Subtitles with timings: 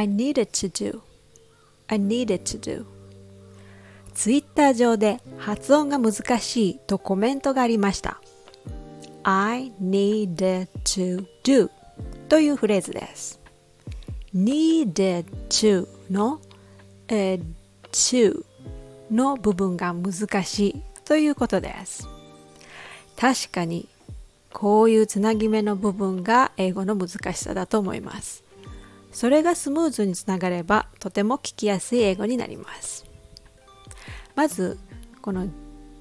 [0.00, 1.02] I needed to do.
[1.88, 2.86] I needed to do.
[4.14, 8.18] ツイッター上で発音が難しいとコメントがありました。
[9.24, 11.68] I needed to do
[12.30, 13.40] というフレーズです。
[14.34, 16.40] needed to の、
[17.08, 17.42] えー、
[17.92, 18.42] to
[19.10, 22.08] の部分が難しいということです。
[23.18, 23.86] 確かに
[24.50, 28.49] こういうつなぎ目の部分が英語の難しさだと思います。
[29.12, 33.06] それがスムーズにつながればとても聞きやすい英語になります。
[34.34, 34.78] まず
[35.20, 35.48] この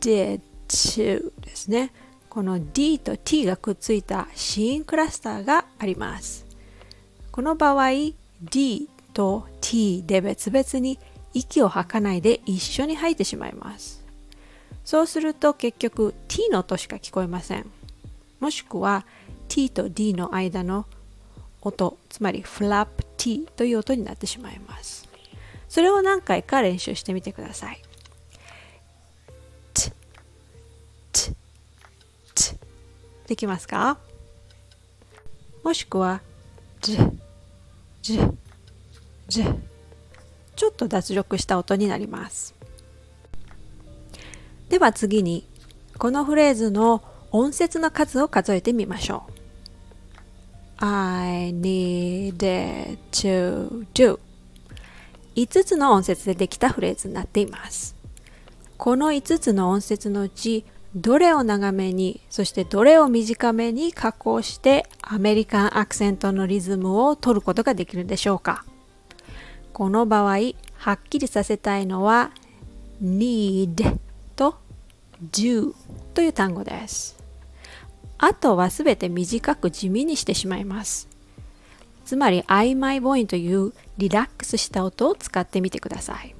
[0.00, 1.92] did to ですね。
[2.28, 6.44] この D と T がくっついた子音クラスターがあります。
[7.32, 7.90] この場合
[8.42, 10.98] D と T で別々に
[11.32, 14.04] 息を吐かないで一緒に吐いてしまいます。
[14.84, 17.70] そうすると結局 T の音しか聞こえません。
[18.38, 19.06] もしくは
[19.48, 20.84] T と D の間の
[21.66, 25.08] 音つまりフラップ T という音になってしまいます。
[25.68, 27.82] それを何回か練習してみてください。
[33.26, 33.98] できますか？
[35.64, 36.20] もしくは
[36.80, 36.96] じ
[38.00, 38.20] じ
[39.26, 39.44] じ
[40.54, 42.54] ちょっと脱力した音になります。
[44.68, 45.48] では次に
[45.98, 49.35] このフレーズの音節の数を数えてみましょう。
[50.78, 54.18] I needed to do.
[55.34, 57.96] 5つの音節でできたフレーズになっています。
[58.76, 68.64] この5つの音節のうちどれを長めにそしてどれを短めに加工してアメリカンアクセントのリズムを取ることができるでしょうか。
[69.72, 70.38] この場合
[70.78, 72.30] はっきりさせたいのは
[73.02, 73.98] need
[74.36, 74.56] と
[75.32, 75.72] do
[76.14, 77.25] という単語です。
[78.18, 81.08] あとはすべて短く地味にしてしまいます。
[82.04, 86.34] つまり曖昧母音というリラックスした音を使ってみてください。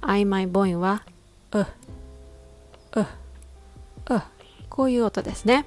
[0.00, 1.04] 曖昧母音は
[1.52, 4.22] う、う、う
[4.68, 5.66] こういう音ですね。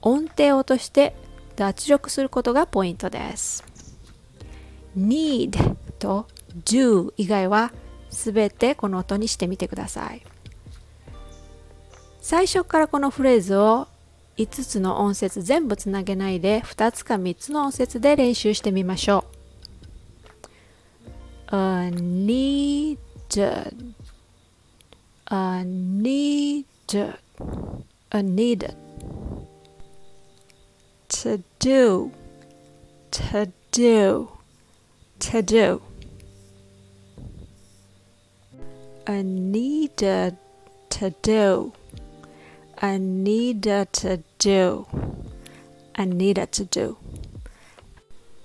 [0.00, 1.14] 音程を落として
[1.56, 3.64] 脱力することがポイントです。
[4.96, 6.26] need と
[6.64, 7.72] do 以外は
[8.10, 10.22] すべてこの音にしてみてください。
[12.20, 13.88] 最初からこのフレーズを
[14.36, 19.38] 5つの音節全部つなげないで2つか3つの音節で練習してみましょう
[21.50, 22.98] A needed
[25.30, 26.64] a needed
[28.10, 28.76] a needed
[31.08, 32.10] to do
[33.10, 34.28] to do
[35.18, 35.80] to do
[39.06, 40.36] I needed
[40.90, 41.72] to do
[42.80, 44.86] I need to do
[45.94, 46.96] I need to do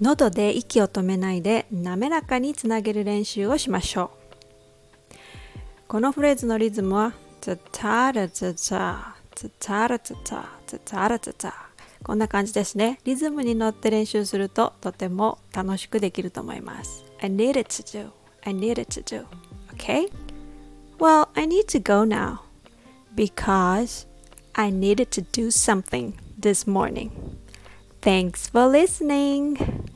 [0.00, 4.10] 喉で息を止めないで滑らかにつなげる練習をしましょう
[5.86, 11.72] このフレーズのリズムはタタラタタタタラタタタタラタタ
[12.02, 12.98] こんな感じですね。
[13.04, 17.04] リズムに乗って練習するととても楽しくできると思います。
[17.20, 18.10] I need it to do.
[18.44, 19.24] I need it to do.
[19.74, 20.10] Okay?
[20.98, 22.40] Well, I need to go now
[23.14, 24.08] because
[24.54, 27.38] I needed to do something this morning.
[28.00, 29.88] Thanks for listening.